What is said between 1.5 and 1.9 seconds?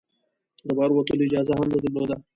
هم نه